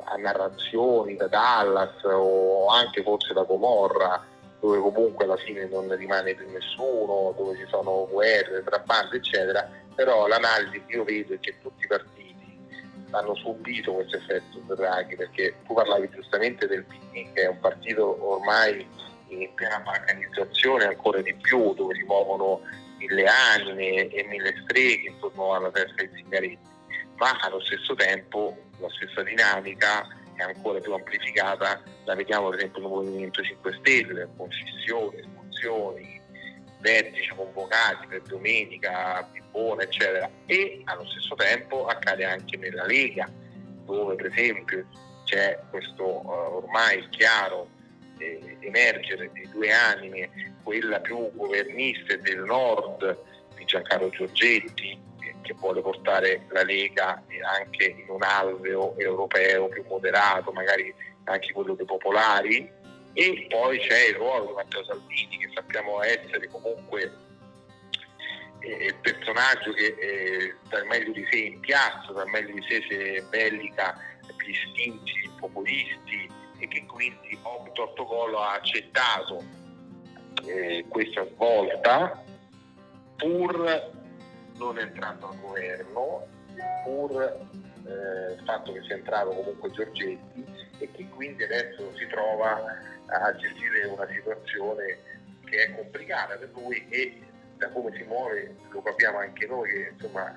a, 0.05 0.17
narrazioni 0.17 1.17
da 1.17 1.29
Dallas 1.29 2.03
o 2.05 2.67
anche 2.69 3.03
forse 3.03 3.33
da 3.33 3.43
Gomorra 3.43 4.27
dove 4.61 4.79
comunque 4.79 5.25
alla 5.25 5.37
fine 5.37 5.67
non 5.67 5.95
rimane 5.97 6.35
più 6.35 6.49
nessuno, 6.51 7.35
dove 7.37 7.57
ci 7.57 7.67
sono 7.69 8.07
guerre 8.09 8.63
tra 8.63 8.79
bande 8.79 9.17
eccetera, 9.17 9.69
però 9.95 10.27
l'analisi 10.27 10.83
che 10.87 10.97
io 10.97 11.05
vedo 11.05 11.35
è 11.35 11.41
che 11.41 11.57
tutti 11.61 11.85
i 11.85 11.87
partiti 11.87 12.33
hanno 13.11 13.35
subito 13.37 13.93
questo 13.93 14.17
effetto 14.17 14.75
Draghi, 14.75 15.17
perché 15.17 15.55
tu 15.67 15.75
parlavi 15.75 16.09
giustamente 16.11 16.67
del 16.67 16.85
PD, 16.85 17.33
che 17.33 17.43
è 17.43 17.49
un 17.49 17.61
partito 17.61 18.17
ormai 18.27 18.87
in 19.29 19.53
piena 19.55 19.81
balcanizzazione 19.81 20.85
ancora 20.85 21.21
di 21.21 21.35
più, 21.35 21.75
dove 21.75 21.95
si 21.95 22.03
muovono 22.03 22.61
mille 22.99 23.27
anime 23.27 24.09
e 24.09 24.25
mille 24.25 24.55
streghe 24.65 25.09
intorno 25.09 25.55
alla 25.55 25.71
testa 25.71 25.95
dei 25.97 26.11
sigaretti, 26.15 26.59
ma 27.17 27.39
allo 27.41 27.61
stesso 27.61 27.95
tempo 27.95 28.57
la 28.79 28.89
stessa 28.91 29.23
dinamica 29.23 30.07
è 30.35 30.43
ancora 30.43 30.81
più 30.81 30.93
amplificata, 30.93 31.83
la 32.05 32.15
vediamo 32.15 32.49
per 32.49 32.59
esempio 32.59 32.81
nel 32.81 32.91
Movimento 32.91 33.43
5 33.43 33.79
Stelle, 33.81 34.29
con 34.37 34.51
scissioni, 34.51 35.19
espulsioni, 35.19 36.21
vertici 36.83 37.33
convocati 37.35 38.07
per 38.09 38.23
domenica, 38.23 39.27
Pippone, 39.33 39.85
eccetera. 39.85 40.29
E 40.45 40.83
allo 40.85 41.07
stesso 41.07 41.35
tempo 41.37 41.87
accade 41.87 42.25
anche 42.25 42.57
nella 42.59 42.85
Lega, 42.85 43.31
dove 43.85 44.17
per 44.17 44.27
esempio 44.27 44.85
c'è 45.25 45.59
questo 45.71 46.05
uh, 46.05 46.57
ormai 46.57 47.09
chiaro 47.09 47.69
eh, 48.19 48.59
emergere 48.61 49.31
di 49.33 49.49
due 49.49 49.73
anime, 49.73 50.57
quella 50.63 51.01
più 51.01 51.31
governista 51.35 52.15
del 52.17 52.41
nord 52.41 53.19
di 53.55 53.65
Giancarlo 53.65 54.11
Giorgetti, 54.11 55.01
che 55.43 55.55
vuole 55.55 55.81
portare 55.81 56.47
la 56.51 56.63
Lega 56.63 57.23
anche 57.59 57.85
in 57.85 58.09
un 58.09 58.23
alveo 58.23 58.97
europeo 58.99 59.69
più 59.69 59.85
moderato, 59.89 60.53
magari 60.53 60.93
anche 61.25 61.53
quello 61.53 61.75
dei 61.75 61.87
popolari, 61.87 62.71
e 63.15 63.47
poi 63.49 63.79
c'è 63.79 64.09
il 64.09 64.15
ruolo 64.15 64.47
di 64.47 64.53
Matteo 64.53 64.85
Salvini 64.85 65.39
che 65.39 65.51
sappiamo 65.55 66.03
essere 66.03 66.49
comunque 66.49 67.13
eh, 68.61 68.87
il 68.87 68.97
personaggio 68.97 69.73
che 69.73 69.97
eh, 69.99 70.55
dà 70.69 70.85
meglio 70.85 71.13
di 71.13 71.27
sé 71.31 71.37
in 71.39 71.61
piazza, 71.61 72.13
dà 72.13 72.25
meglio 72.27 72.55
di 72.55 72.65
sé 72.69 72.85
se 72.89 73.23
bellica 73.29 73.99
gli 74.45 74.51
istinti 74.51 75.31
populisti 75.39 76.31
e 76.59 76.69
che 76.69 76.85
quindi 76.87 77.39
Octo 77.43 78.05
Collo 78.05 78.39
ha 78.39 78.55
accettato 78.55 79.43
eh, 80.47 80.85
questa 80.89 81.27
svolta 81.27 82.25
pur 83.17 83.91
non 84.57 84.79
entrando 84.79 85.29
al 85.29 85.41
governo, 85.41 86.27
pur 86.85 87.39
eh, 87.87 88.33
il 88.33 88.43
fatto 88.45 88.73
che 88.73 88.83
sia 88.83 88.97
entrato 88.97 89.31
comunque 89.31 89.71
Giorgetti 89.71 90.45
e 90.79 90.91
che 90.91 91.09
quindi 91.11 91.45
adesso 91.45 91.93
si 91.97 92.07
trova 92.07 92.79
a 93.07 93.35
gestire 93.37 93.85
una 93.87 94.09
situazione 94.11 94.99
che 95.45 95.65
è 95.65 95.75
complicata 95.75 96.37
per 96.37 96.51
lui 96.55 96.87
e 96.89 97.21
da 97.57 97.69
come 97.69 97.93
si 97.97 98.03
muove 98.05 98.57
lo 98.71 98.83
capiamo 98.83 99.19
anche 99.19 99.47
noi 99.47 99.71
che 99.71 99.91
insomma 99.93 100.37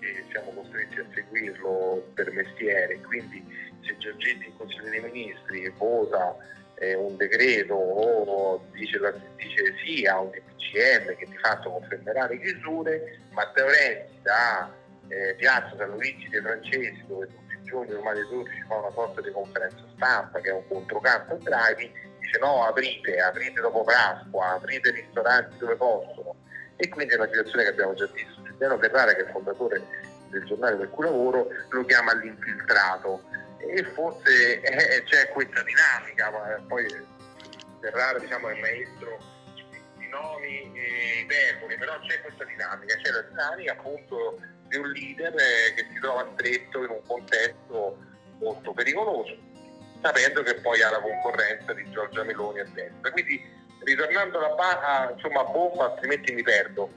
che 0.00 0.24
siamo 0.30 0.50
costretti 0.52 0.98
a 0.98 1.06
seguirlo 1.12 2.10
per 2.14 2.32
mestiere, 2.32 3.00
quindi 3.02 3.44
se 3.82 3.96
Giorgetti 3.98 4.46
in 4.46 4.56
Consiglio 4.56 4.88
dei 4.88 5.00
Ministri 5.00 5.68
vota 5.76 6.36
eh, 6.76 6.94
un 6.94 7.16
decreto 7.16 7.74
o 7.74 8.64
dice, 8.72 8.98
dice, 9.36 9.74
sì 9.84 10.06
a 10.06 10.20
un 10.20 10.30
DPCM 10.30 11.16
che 11.16 11.26
di 11.26 11.36
fatto 11.36 11.70
confermerà 11.70 12.26
le 12.26 12.40
chiusure, 12.40 13.18
Matteo 13.32 13.66
Renzi 13.66 14.14
da 14.22 14.72
eh, 15.10 15.34
Piazza 15.34 15.76
San 15.76 15.90
Luigi 15.90 16.28
dei 16.28 16.40
Francesi 16.40 17.04
dove 17.06 17.26
tutti 17.26 17.54
i 17.54 17.64
giorni 17.64 17.92
ormai 17.92 18.16
le 18.16 18.26
12 18.28 18.62
fa 18.66 18.74
una 18.76 18.90
sorta 18.92 19.20
di 19.20 19.30
conferenza 19.30 19.84
stampa 19.94 20.40
che 20.40 20.48
è 20.48 20.52
un 20.52 20.66
controcanto 20.66 21.34
a 21.34 21.38
Draghi 21.38 22.08
dice 22.30 22.38
no, 22.38 22.64
aprite, 22.64 23.18
aprite 23.18 23.60
dopo 23.60 23.82
Pasqua, 23.82 24.52
aprite 24.52 24.90
i 24.90 24.92
ristoranti 24.92 25.58
dove 25.58 25.74
possono. 25.74 26.36
E 26.76 26.88
quindi 26.88 27.14
è 27.14 27.16
una 27.16 27.26
situazione 27.26 27.64
che 27.64 27.70
abbiamo 27.70 27.94
già 27.94 28.06
visto. 28.06 28.42
Giuliano 28.42 28.78
Ferrara, 28.78 29.12
che 29.12 29.24
è 29.24 29.24
il 29.24 29.30
fondatore 29.32 29.82
del 30.28 30.44
giornale 30.44 30.76
per 30.76 30.90
cui 30.90 31.04
lavoro, 31.04 31.48
lo 31.68 31.84
chiama 31.84 32.14
l'infiltrato. 32.14 33.22
E 33.58 33.84
forse 33.92 34.60
eh, 34.60 35.02
c'è 35.02 35.28
questa 35.30 35.62
dinamica, 35.62 36.30
ma 36.30 36.64
poi 36.66 36.86
Ferrara 37.80 38.18
diciamo, 38.18 38.48
è 38.48 38.60
maestro 38.60 39.18
di 39.98 40.08
nomi 40.08 40.72
e 40.74 41.20
iperbole, 41.22 41.76
però 41.76 41.98
c'è 42.00 42.20
questa 42.22 42.44
dinamica, 42.44 42.94
c'è 42.96 43.10
la 43.10 43.22
dinamica 43.22 43.72
appunto 43.72 44.40
di 44.70 44.76
un 44.76 44.88
leader 44.92 45.34
eh, 45.34 45.74
che 45.74 45.86
si 45.92 45.98
trova 46.00 46.30
stretto 46.32 46.84
in 46.84 46.90
un 46.90 47.00
contesto 47.04 47.98
molto 48.38 48.72
pericoloso, 48.72 49.36
sapendo 50.00 50.42
che 50.42 50.54
poi 50.54 50.80
ha 50.80 50.90
la 50.90 51.00
concorrenza 51.00 51.74
di 51.74 51.90
Giorgia 51.90 52.22
Meloni 52.22 52.60
a 52.60 52.64
destra. 52.72 53.10
Quindi 53.10 53.42
ritornando 53.80 54.38
alla 54.38 54.54
barra, 54.54 55.12
insomma, 55.12 55.40
a 55.40 55.44
bomba, 55.44 55.86
altrimenti 55.86 56.32
mi 56.32 56.42
perdo. 56.42 56.88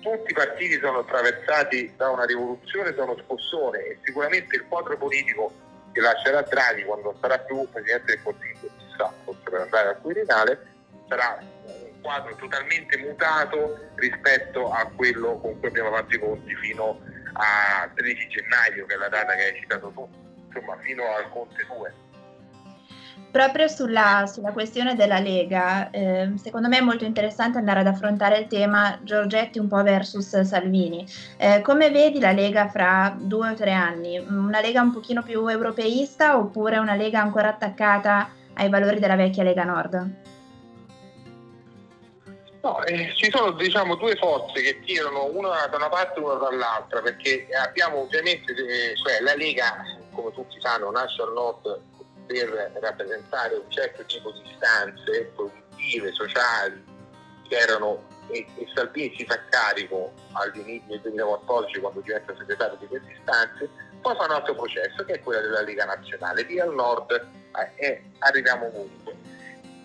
Tutti 0.00 0.32
i 0.32 0.34
partiti 0.34 0.78
sono 0.80 0.98
attraversati 0.98 1.94
da 1.96 2.10
una 2.10 2.24
rivoluzione, 2.24 2.92
da 2.92 3.04
uno 3.04 3.16
scossone 3.24 3.78
e 3.78 3.98
sicuramente 4.02 4.56
il 4.56 4.66
quadro 4.66 4.96
politico 4.96 5.52
che 5.92 6.00
lascerà 6.00 6.42
Draghi 6.42 6.82
quando 6.82 7.16
sarà 7.20 7.38
più 7.38 7.68
Presidente 7.70 8.14
del 8.14 8.22
Consiglio, 8.22 8.68
chissà, 8.78 9.12
forse 9.22 9.42
per 9.44 9.60
andare 9.60 9.88
al 9.90 10.00
Quirinale, 10.00 10.66
sarà 11.08 11.38
un 11.40 12.00
quadro 12.00 12.34
totalmente 12.34 12.96
mutato 12.96 13.90
rispetto 13.94 14.72
a 14.72 14.90
quello 14.96 15.38
con 15.38 15.60
cui 15.60 15.68
abbiamo 15.68 15.92
fatto 15.94 16.16
i 16.16 16.18
conti 16.18 16.54
fino 16.56 16.98
a 17.32 17.88
13 17.94 18.28
gennaio, 18.28 18.86
che 18.86 18.94
è 18.94 18.98
la 18.98 19.08
data 19.08 19.34
che 19.34 19.42
hai 19.42 19.60
citato 19.60 19.90
tu, 19.90 20.08
insomma 20.46 20.76
fino 20.82 21.02
al 21.14 21.30
Conte 21.30 21.66
2. 21.66 21.94
Proprio 23.32 23.66
sulla, 23.66 24.26
sulla, 24.26 24.52
questione 24.52 24.94
della 24.94 25.18
Lega, 25.18 25.88
eh, 25.90 26.32
secondo 26.36 26.68
me 26.68 26.78
è 26.78 26.82
molto 26.82 27.04
interessante 27.04 27.56
andare 27.56 27.80
ad 27.80 27.86
affrontare 27.86 28.36
il 28.36 28.46
tema 28.46 28.98
Giorgetti 29.02 29.58
un 29.58 29.68
po' 29.68 29.82
versus 29.82 30.38
Salvini. 30.42 31.06
Eh, 31.38 31.62
come 31.62 31.90
vedi 31.90 32.20
la 32.20 32.32
Lega 32.32 32.68
fra 32.68 33.16
due 33.18 33.50
o 33.50 33.54
tre 33.54 33.72
anni? 33.72 34.18
Una 34.18 34.60
Lega 34.60 34.82
un 34.82 34.92
pochino 34.92 35.22
più 35.22 35.46
europeista 35.46 36.36
oppure 36.36 36.76
una 36.76 36.94
Lega 36.94 37.22
ancora 37.22 37.48
attaccata 37.48 38.28
ai 38.52 38.68
valori 38.68 39.00
della 39.00 39.16
vecchia 39.16 39.42
Lega 39.42 39.64
Nord? 39.64 40.21
No, 42.62 42.80
eh, 42.84 43.12
ci 43.16 43.28
sono 43.28 43.50
diciamo, 43.50 43.96
due 43.96 44.14
forze 44.14 44.62
che 44.62 44.80
tirano 44.84 45.24
una 45.24 45.66
da 45.66 45.76
una 45.76 45.88
parte 45.88 46.20
e 46.20 46.22
una 46.22 46.34
dall'altra, 46.34 47.00
perché 47.02 47.48
abbiamo 47.52 48.02
ovviamente, 48.02 48.52
eh, 48.52 48.96
cioè 48.96 49.20
la 49.20 49.34
Lega, 49.34 49.82
come 50.12 50.32
tutti 50.32 50.60
sanno, 50.60 50.90
nasce 50.92 51.22
al 51.22 51.32
nord 51.32 51.80
per 52.26 52.72
rappresentare 52.80 53.56
un 53.56 53.68
certo 53.68 54.04
tipo 54.04 54.30
di 54.30 54.42
istanze 54.48 55.32
produttive, 55.34 56.12
sociali, 56.12 56.84
che 57.48 57.56
erano 57.56 58.04
e, 58.28 58.46
e 58.54 58.66
Salvini 58.72 59.12
si 59.16 59.24
fa 59.26 59.40
carico 59.50 60.12
all'inizio 60.32 60.86
del 60.86 61.00
2014 61.00 61.80
quando 61.80 62.00
diventa 62.00 62.34
segretario 62.36 62.76
di 62.78 62.86
queste 62.86 63.12
istanze, 63.12 63.68
poi 64.00 64.14
fa 64.14 64.24
un 64.24 64.30
altro 64.30 64.54
processo 64.54 65.04
che 65.04 65.14
è 65.14 65.20
quello 65.20 65.40
della 65.40 65.62
Lega 65.62 65.84
Nazionale, 65.84 66.42
lì 66.44 66.60
al 66.60 66.72
nord 66.72 67.10
eh, 67.10 67.84
e 67.84 68.02
arriviamo 68.20 68.66
ovunque. 68.66 69.14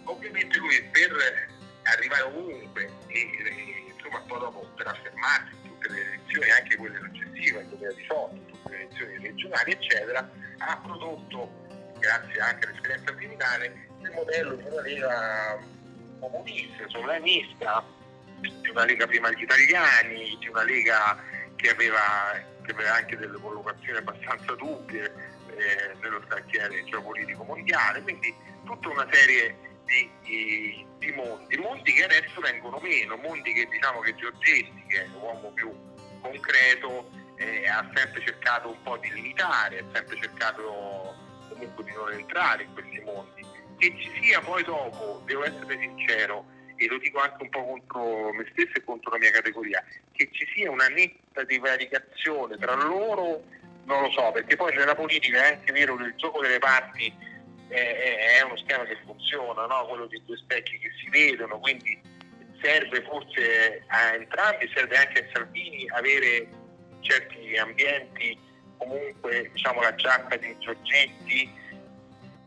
Ovviamente 0.03 0.57
lui 0.59 0.83
per 0.91 1.55
arrivare 1.93 2.21
ovunque 2.23 2.89
e, 3.07 3.19
e 3.19 3.93
insomma 3.95 4.19
poi 4.27 4.39
dopo 4.39 4.67
per 4.75 4.87
affermarsi 4.87 5.55
in 5.61 5.69
tutte 5.69 5.89
le 5.89 6.01
elezioni, 6.01 6.49
anche 6.51 6.75
quelle 6.75 6.97
successive, 6.97 7.57
nel 7.59 7.67
2018, 7.67 8.35
tutte 8.51 8.69
le 8.69 8.75
elezioni 8.75 9.17
regionali 9.19 9.71
eccetera, 9.71 10.29
ha 10.59 10.77
prodotto 10.83 11.65
grazie 11.99 12.39
anche 12.39 12.67
all'esperienza 12.67 13.15
criminale, 13.15 13.87
il 14.01 14.11
modello 14.11 14.55
di 14.55 14.63
una 14.63 14.81
lega 14.81 15.59
comunista, 16.19 16.87
sovranista, 16.87 17.83
di 18.39 18.69
una 18.69 18.85
lega 18.85 19.07
prima 19.07 19.29
degli 19.29 19.43
italiani, 19.43 20.37
di 20.39 20.47
una 20.47 20.63
lega 20.63 21.17
che 21.55 21.69
aveva, 21.69 21.99
che 22.63 22.71
aveva 22.71 22.95
anche 22.95 23.17
delle 23.17 23.39
collocazioni 23.39 23.97
abbastanza 23.97 24.53
dubbie 24.55 25.05
eh, 25.47 25.95
nello 26.01 26.21
scacchiere 26.25 26.83
geopolitico 26.85 27.43
mondiale, 27.43 28.01
quindi 28.01 28.33
tutta 28.63 28.89
una 28.89 29.07
serie 29.11 29.66
di, 29.87 30.09
di, 30.21 30.85
di, 30.99 31.11
mondi, 31.13 31.57
mondi 31.57 31.93
che 31.93 32.03
adesso 32.03 32.39
vengono 32.41 32.79
meno, 32.79 33.15
mondi 33.17 33.53
che 33.53 33.65
diciamo 33.65 34.01
che 34.01 34.15
Giorgetti, 34.15 34.83
che 34.87 35.03
è 35.03 35.07
l'uomo 35.07 35.49
più 35.53 35.73
concreto, 36.21 37.09
eh, 37.37 37.67
ha 37.67 37.89
sempre 37.95 38.21
cercato 38.21 38.69
un 38.69 38.81
po' 38.83 38.97
di 38.97 39.11
limitare, 39.11 39.79
ha 39.79 39.85
sempre 39.93 40.17
cercato 40.21 41.15
comunque 41.49 41.83
di 41.85 41.91
non 41.93 42.11
entrare 42.11 42.63
in 42.63 42.73
questi 42.73 42.99
mondi. 42.99 43.45
Che 43.77 43.95
ci 43.97 44.21
sia 44.21 44.41
poi 44.41 44.63
dopo, 44.63 45.21
devo 45.25 45.45
essere 45.45 45.77
sincero, 45.79 46.45
e 46.75 46.87
lo 46.87 46.97
dico 46.97 47.19
anche 47.19 47.43
un 47.43 47.49
po' 47.49 47.63
contro 47.65 48.33
me 48.33 48.47
stesso 48.51 48.73
e 48.75 48.83
contro 48.83 49.11
la 49.11 49.17
mia 49.17 49.31
categoria, 49.31 49.83
che 50.11 50.29
ci 50.31 50.45
sia 50.53 50.69
una 50.69 50.87
netta 50.87 51.43
divaricazione 51.43 52.57
tra 52.57 52.75
loro, 52.75 53.43
non 53.85 54.01
lo 54.01 54.11
so, 54.11 54.31
perché 54.31 54.55
poi 54.55 54.75
nella 54.75 54.95
politica 54.95 55.43
è 55.43 55.53
anche 55.53 55.71
vero 55.71 55.95
che 55.95 56.03
il 56.03 56.15
gioco 56.15 56.41
delle 56.41 56.59
parti 56.59 57.13
è, 57.69 58.41
uno 58.43 58.57
schema 58.57 58.83
che 58.85 58.97
funziona, 59.05 59.65
no? 59.65 59.85
quello 59.87 60.05
di 60.07 60.21
due 60.25 60.37
specchi 60.37 60.77
che 60.79 60.91
si 60.99 61.09
vedono, 61.09 61.59
quindi 61.59 61.99
serve 62.61 63.01
forse 63.03 63.83
a 63.87 64.13
entrambi, 64.15 64.69
serve 64.73 64.97
anche 64.97 65.25
a 65.25 65.29
Salvini 65.33 65.87
avere 65.89 66.47
certi 67.01 67.55
ambienti 67.57 68.45
comunque 68.77 69.49
diciamo, 69.53 69.81
la 69.81 69.93
giacca 69.95 70.35
di 70.37 70.55
Giorgetti 70.59 71.51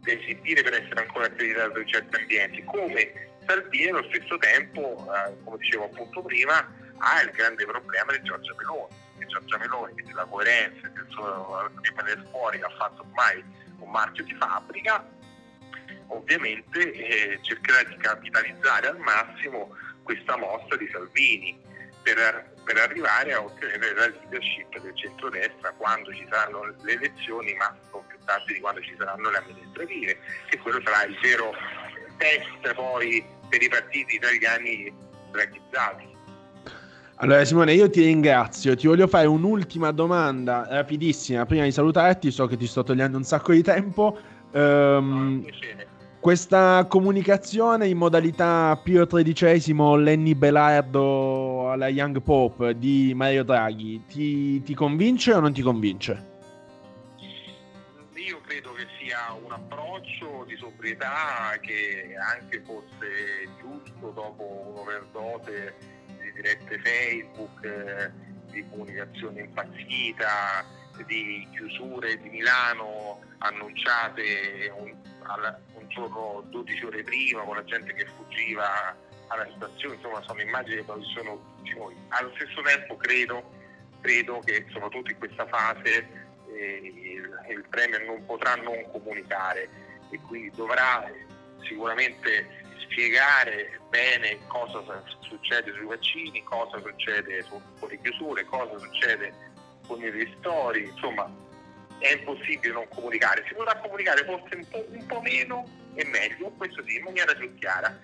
deve 0.01 0.23
esibire 0.23 0.63
per 0.63 0.75
essere 0.75 1.01
ancora 1.03 1.27
accreditato 1.27 1.79
in 1.79 1.87
certi 1.87 2.17
ambienti, 2.17 2.65
come 2.65 3.29
Salvini 3.47 3.89
allo 3.89 4.09
stesso 4.09 4.39
tempo, 4.39 5.07
eh, 5.13 5.35
come 5.45 5.59
dicevo 5.59 5.85
appunto 5.85 6.23
prima, 6.23 6.57
ha 6.99 7.21
il 7.23 7.31
grande 7.31 7.65
problema 7.67 8.13
di 8.13 8.23
Giorgia 8.23 8.55
Meloni, 8.57 8.95
di 9.21 9.27
Giorgia 9.27 9.59
Meloni 9.59 9.95
che 9.95 10.03
della 10.03 10.25
coerenza 10.25 10.89
del 10.89 11.07
suo 11.11 11.71
rimanere 11.83 12.23
fuori 12.31 12.61
ha 12.61 12.71
fatto 12.71 13.03
ormai 13.03 13.45
un 13.79 13.91
marchio 13.91 14.25
di 14.25 14.35
fabbrica, 14.35 15.07
ovviamente 16.09 16.93
eh, 16.93 17.39
cercherà 17.43 17.89
di 17.89 17.97
capitalizzare 17.97 18.89
al 18.89 18.99
massimo 18.99 19.77
questa 20.03 20.37
mossa 20.37 20.77
di 20.77 20.89
Salvini 20.91 21.59
per, 22.03 22.55
per, 22.65 22.77
arrivare 22.79 23.35
a 23.35 23.43
ottenere 23.43 23.95
la 23.95 24.09
leadership 24.09 24.79
del 24.81 24.97
centrodestra 24.97 25.73
quando 25.77 26.13
ci 26.13 26.27
saranno 26.31 26.75
le 26.83 26.93
elezioni, 26.93 27.55
ma 27.55 27.77
non 27.93 28.07
più 28.07 28.19
tardi 28.25 28.55
di 28.55 28.61
quando 28.61 28.81
ci 28.81 28.95
saranno 28.99 29.31
le 29.31 29.39
amministrative, 29.39 30.19
che 30.49 30.59
quello 30.59 30.81
sarà 30.83 31.05
il 31.05 31.19
vero 31.21 31.55
test 32.17 32.75
poi 32.75 33.25
per 33.49 33.63
i 33.63 33.69
partiti 33.69 34.17
italiani 34.17 34.93
draghizzati. 35.31 36.10
Allora 37.23 37.45
Simone, 37.45 37.75
io 37.75 37.91
ti 37.91 38.03
ringrazio, 38.03 38.75
ti 38.75 38.87
voglio 38.87 39.07
fare 39.07 39.27
un'ultima 39.27 39.91
domanda 39.91 40.67
rapidissima 40.71 41.45
prima 41.45 41.65
di 41.65 41.71
salutarti, 41.71 42.31
so 42.31 42.47
che 42.47 42.57
ti 42.57 42.67
sto 42.67 42.83
togliendo 42.83 43.19
un 43.19 43.25
sacco 43.25 43.53
di 43.53 43.63
tempo. 43.63 44.19
Um, 44.53 45.45
questa 46.19 46.87
comunicazione 46.89 47.89
in 47.89 47.99
modalità 47.99 48.75
Pio 48.83 49.05
XIII, 49.05 50.03
Lenny 50.03 50.35
Belardo 50.35 51.71
alla 51.71 51.89
Young 51.89 52.23
Pope 52.23 52.79
di 52.79 53.13
Mario 53.15 53.45
Draghi, 53.45 54.03
ti, 54.09 54.63
ti 54.63 54.75
convince 54.75 55.35
o 55.35 55.41
non 55.41 55.53
ti 55.53 55.61
convince? 55.61 56.29
Io 58.15 58.41
credo 58.47 58.73
che 58.73 58.87
sia 58.99 59.37
un 59.45 59.53
approccio 59.53 60.47
di 60.47 60.57
sobrietà 60.57 61.53
che 61.61 62.15
anche 62.17 62.63
fosse 62.65 63.47
giusto 63.61 64.11
dopo 64.15 64.73
un'overdose 64.73 65.90
dirette 66.41 66.81
Facebook, 66.81 67.65
eh, 67.65 68.11
di 68.51 68.65
comunicazione 68.71 69.43
impazzita, 69.43 70.65
di 71.07 71.47
chiusure 71.53 72.19
di 72.19 72.29
Milano 72.29 73.21
annunciate 73.39 74.73
un, 74.77 74.95
un 75.75 75.89
giorno 75.89 76.45
12 76.49 76.85
ore 76.85 77.03
prima 77.03 77.43
con 77.43 77.57
la 77.57 77.65
gente 77.65 77.95
che 77.95 78.07
fuggiva 78.17 78.97
alla 79.29 79.49
stazione, 79.57 79.95
insomma 79.95 80.21
sono 80.23 80.41
immagini 80.41 80.77
che 80.77 80.83
poi 80.83 81.03
sono 81.15 81.41
tutti 81.57 81.75
noi. 81.75 81.95
Allo 82.09 82.33
stesso 82.35 82.61
tempo 82.63 82.97
credo, 82.97 83.51
credo 84.01 84.41
che 84.41 84.67
soprattutto 84.71 85.11
in 85.11 85.19
questa 85.19 85.47
fase 85.47 86.07
eh, 86.53 86.81
il, 86.83 87.31
il 87.51 87.65
Premier 87.69 88.05
non 88.05 88.25
potrà 88.27 88.57
non 88.57 88.91
comunicare 88.91 89.69
e 90.11 90.19
quindi 90.27 90.51
dovrà 90.51 91.09
sicuramente 91.67 92.59
spiegare 92.91 93.81
bene 93.89 94.39
cosa 94.47 94.83
succede 95.21 95.73
sui 95.73 95.87
vaccini, 95.87 96.43
cosa 96.43 96.81
succede 96.81 97.43
su, 97.43 97.61
con 97.79 97.89
le 97.89 98.01
chiusure, 98.01 98.45
cosa 98.45 98.79
succede 98.79 99.33
con 99.87 100.03
i 100.03 100.11
ristori, 100.11 100.89
insomma 100.89 101.31
è 101.99 102.13
impossibile 102.13 102.73
non 102.73 102.89
comunicare, 102.89 103.45
si 103.47 103.55
potrà 103.55 103.79
comunicare 103.79 104.25
forse 104.25 104.57
un 104.57 104.67
po', 104.69 104.87
un 104.89 105.07
po 105.07 105.21
meno 105.21 105.65
e 105.95 106.05
meglio, 106.07 106.49
questo 106.57 106.83
sì, 106.87 106.97
in 106.97 107.03
maniera 107.05 107.35
più 107.35 107.55
chiara. 107.57 107.99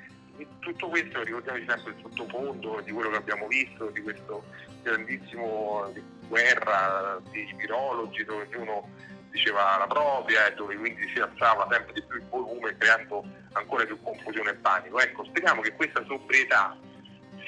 Tutto 0.59 0.89
questo 0.89 1.23
ricordiamoci 1.23 1.65
sempre 1.67 1.93
il 1.93 1.99
sottofondo 2.03 2.81
di 2.83 2.93
quello 2.93 3.09
che 3.09 3.17
abbiamo 3.17 3.47
visto, 3.47 3.89
di 3.89 4.03
questo 4.03 4.45
grandissimo 4.83 5.91
guerra 6.29 7.19
di 7.31 7.51
virologi 7.57 8.23
dove 8.25 8.47
ognuno 8.53 8.91
diceva 9.37 9.77
la 9.77 9.87
propria 9.87 10.47
e 10.47 10.55
dove 10.55 10.75
quindi 10.77 11.07
si 11.15 11.21
alzava 11.21 11.69
sempre 11.71 11.93
di 11.93 12.03
più 12.03 12.17
il 12.17 12.27
volume 12.29 12.77
creando 12.77 13.23
ancora 13.53 13.85
più 13.85 14.01
confusione 14.03 14.51
e 14.51 14.55
panico. 14.55 14.99
Ecco, 14.99 15.25
speriamo 15.25 15.61
che 15.61 15.73
questa 15.75 16.03
sobrietà 16.07 16.77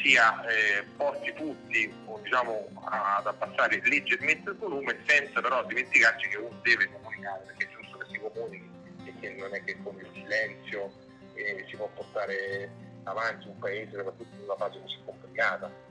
sia 0.03 0.45
eh, 0.47 0.85
porti 0.97 1.33
tutti 1.33 1.93
diciamo, 2.23 2.69
ad 2.85 3.27
abbassare 3.27 3.81
leggermente 3.85 4.51
il 4.51 4.57
volume 4.57 4.97
senza 5.07 5.41
però 5.41 5.65
dimenticarci 5.65 6.29
che 6.29 6.37
uno 6.37 6.61
deve 6.63 6.89
comunicare 6.93 7.43
perché 7.47 7.67
è 7.67 7.71
giusto 7.75 7.99
che 7.99 8.05
si 8.13 8.21
comunichi 8.21 8.71
e 9.05 9.15
che 9.19 9.35
non 9.35 9.55
è 9.55 9.65
che 9.65 9.77
con 9.83 9.97
il 9.99 10.09
silenzio 10.13 10.93
eh, 11.35 11.65
si 11.69 11.77
può 11.77 11.89
portare 11.95 12.71
avanti 13.05 13.49
un 13.49 13.59
paese, 13.59 13.97
soprattutto 13.97 14.35
in 14.37 14.43
una 14.43 14.57
fase 14.57 14.81
così 14.81 14.99
complicata. 15.05 15.88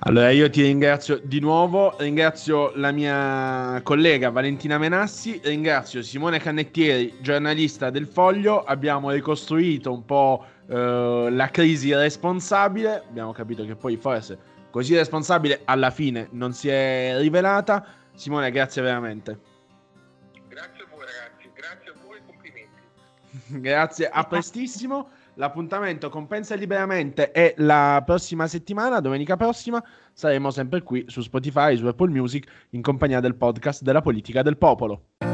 Allora 0.00 0.30
io 0.30 0.50
ti 0.50 0.60
ringrazio 0.60 1.18
di 1.22 1.40
nuovo, 1.40 1.94
ringrazio 1.98 2.72
la 2.74 2.90
mia 2.90 3.80
collega 3.82 4.28
Valentina 4.28 4.76
Menassi, 4.76 5.40
ringrazio 5.42 6.02
Simone 6.02 6.38
Cannettieri, 6.38 7.14
giornalista 7.20 7.88
del 7.88 8.06
Foglio, 8.06 8.64
abbiamo 8.64 9.10
ricostruito 9.10 9.92
un 9.92 10.04
po' 10.04 10.44
eh, 10.68 11.28
la 11.30 11.48
crisi 11.50 11.94
responsabile, 11.94 13.04
abbiamo 13.08 13.32
capito 13.32 13.64
che 13.64 13.76
poi 13.76 13.96
forse 13.96 14.38
così 14.70 14.94
responsabile 14.94 15.62
alla 15.64 15.90
fine 15.90 16.28
non 16.32 16.52
si 16.52 16.68
è 16.68 17.14
rivelata. 17.18 17.86
Simone, 18.14 18.50
grazie 18.50 18.82
veramente. 18.82 19.38
Grazie 20.48 20.82
a 20.82 20.86
voi 20.90 21.04
ragazzi, 21.06 21.50
grazie 21.54 21.90
a 21.90 21.94
voi 22.04 22.18
e 22.18 22.22
complimenti. 22.26 22.82
grazie, 23.48 24.08
a 24.08 24.24
prestissimo. 24.24 25.08
L'appuntamento 25.34 26.08
con 26.08 26.26
Pensa 26.26 26.54
Liberamente 26.54 27.32
è 27.32 27.54
la 27.58 28.02
prossima 28.04 28.46
settimana, 28.46 29.00
domenica 29.00 29.36
prossima. 29.36 29.82
Saremo 30.12 30.50
sempre 30.50 30.82
qui 30.82 31.04
su 31.08 31.20
Spotify, 31.22 31.76
su 31.76 31.86
Apple 31.86 32.10
Music, 32.10 32.48
in 32.70 32.82
compagnia 32.82 33.20
del 33.20 33.34
podcast 33.34 33.82
della 33.82 34.00
politica 34.00 34.42
del 34.42 34.56
popolo. 34.56 35.33